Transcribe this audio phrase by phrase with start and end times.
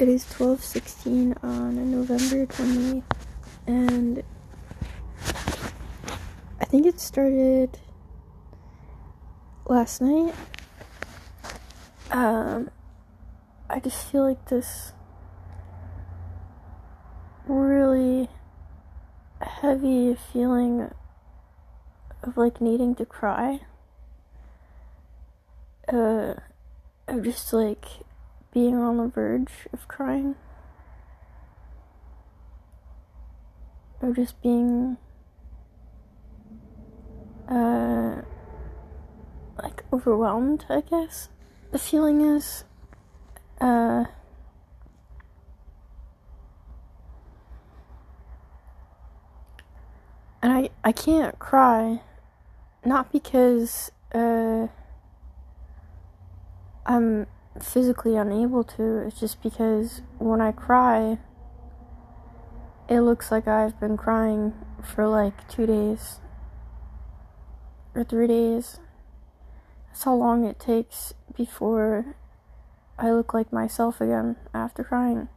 [0.00, 3.02] It is 12:16 on November 28th
[3.66, 4.22] and
[6.58, 7.78] I think it started
[9.66, 10.34] last night.
[12.10, 12.70] Um
[13.68, 14.94] I just feel like this
[17.46, 18.30] really
[19.42, 20.88] heavy feeling
[22.22, 23.60] of like needing to cry.
[25.92, 26.36] Uh,
[27.06, 27.84] I'm just like
[28.52, 30.34] being on the verge of crying.
[34.02, 34.96] Or just being
[37.48, 38.22] uh
[39.62, 41.28] like overwhelmed, I guess.
[41.70, 42.64] The feeling is
[43.60, 44.04] uh
[50.42, 52.00] and I I can't cry
[52.84, 54.68] not because uh
[56.86, 57.26] I'm
[57.62, 58.98] physically unable to.
[58.98, 61.18] It's just because when I cry,
[62.88, 64.52] it looks like I've been crying
[64.82, 66.20] for like two days
[67.94, 68.80] or three days.
[69.88, 72.16] That's how long it takes before
[72.98, 75.28] I look like myself again after crying.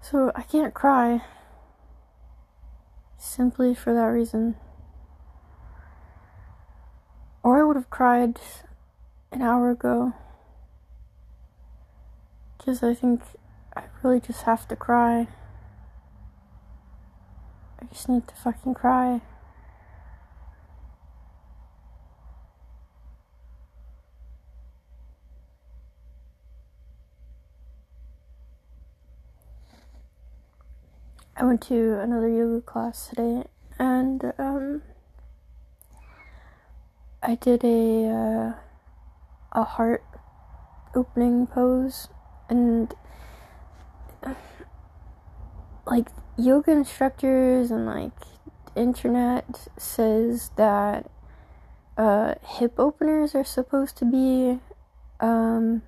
[0.00, 1.22] So I can't cry
[3.18, 4.56] simply for that reason.
[7.42, 8.38] Or I would have cried
[9.32, 10.14] an hour ago.
[12.64, 13.20] Because I think
[13.76, 15.28] I really just have to cry.
[17.78, 19.20] I just need to fucking cry.
[31.36, 33.44] I went to another yoga class today
[33.78, 34.80] and um,
[37.22, 38.52] I did a uh,
[39.52, 40.02] a heart
[40.94, 42.08] opening pose
[42.48, 42.94] and
[45.86, 48.12] like yoga instructors and like
[48.74, 51.10] internet says that
[51.96, 54.58] uh, hip openers are supposed to be
[55.20, 55.82] um,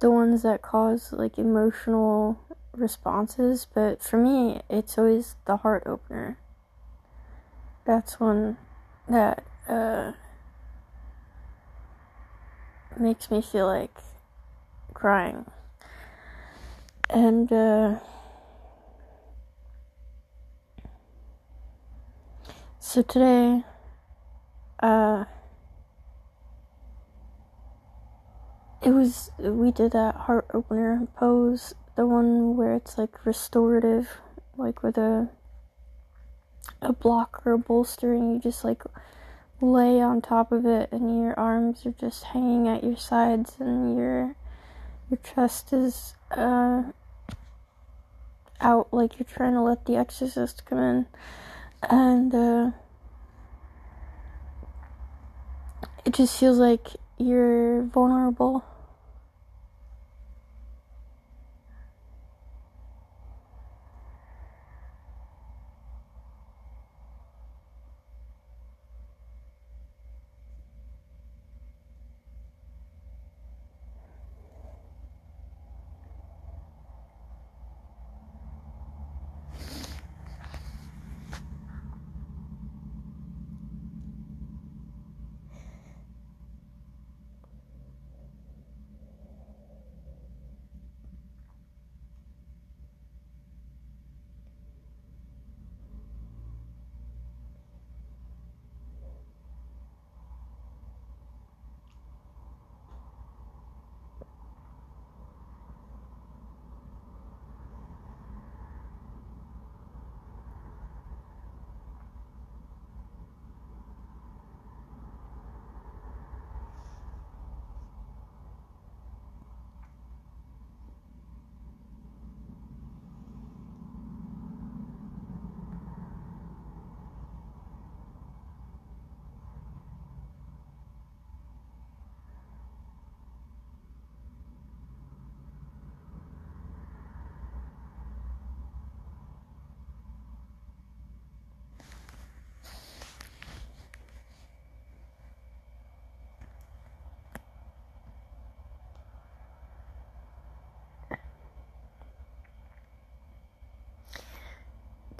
[0.00, 2.38] the ones that cause like emotional
[2.74, 6.38] responses, but for me, it's always the heart opener.
[7.84, 8.56] That's one
[9.08, 10.12] that uh,
[12.98, 13.96] makes me feel like
[15.00, 15.46] crying.
[17.08, 18.00] And uh,
[22.78, 23.64] so today,
[24.80, 25.24] uh,
[28.82, 34.18] it was we did that heart opener pose, the one where it's like restorative,
[34.58, 35.30] like with a
[36.82, 38.82] a block or a bolster, and you just like
[39.62, 43.96] lay on top of it, and your arms are just hanging at your sides, and
[43.96, 44.36] your
[45.10, 46.84] your chest is uh,
[48.60, 51.06] out like you're trying to let the exorcist come in.
[51.82, 52.70] And uh,
[56.04, 56.88] it just feels like
[57.18, 58.64] you're vulnerable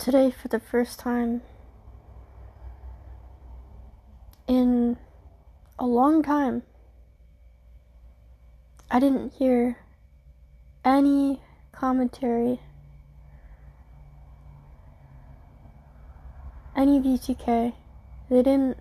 [0.01, 1.43] today for the first time
[4.49, 4.97] in
[5.79, 6.63] a long time.
[8.91, 9.77] I didn't hear
[10.87, 12.61] any commentary,
[16.75, 17.75] any V2K.
[18.31, 18.79] They didn't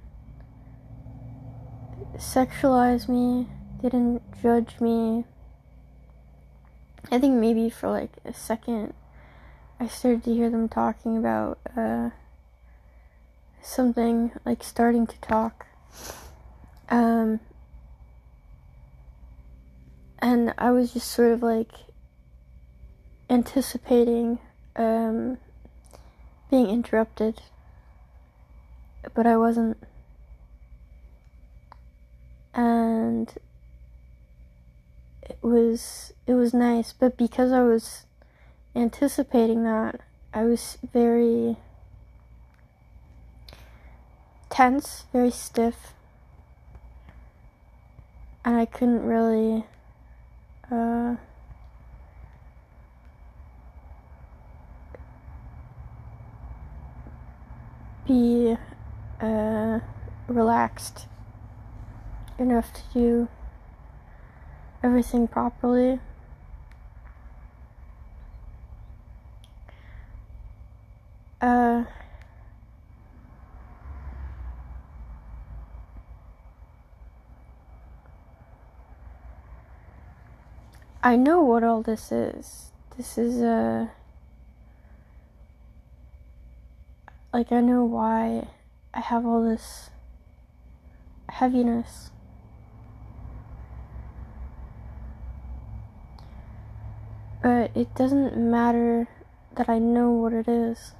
[2.15, 3.49] sexualize me,
[3.81, 5.25] didn't judge me.
[7.11, 8.93] I think maybe for like a second,
[9.81, 12.09] I started to hear them talking about uh,
[13.61, 15.67] something like starting to talk.
[16.89, 17.39] Um,
[20.19, 21.71] and I was just sort of like
[23.29, 24.39] anticipating
[24.75, 25.37] um,
[26.49, 27.41] being interrupted,
[29.13, 29.77] but I wasn't.
[32.53, 33.31] And
[35.21, 38.05] it was it was nice, but because I was
[38.75, 40.01] anticipating that,
[40.33, 41.57] I was very
[44.49, 45.93] tense, very stiff,
[48.45, 49.65] and I couldn't really
[50.71, 51.15] uh,
[58.07, 58.55] be
[59.21, 59.79] uh,
[60.27, 61.07] relaxed
[62.37, 63.27] enough to do
[64.81, 65.99] everything properly.
[71.41, 71.85] Uh,
[81.01, 82.71] I know what all this is.
[82.97, 83.47] This is a.
[83.47, 83.87] Uh,
[87.31, 88.49] like, I know why
[88.93, 89.91] I have all this
[91.29, 92.11] heaviness.
[97.41, 99.07] But it doesn't matter
[99.55, 100.95] that I know what it is.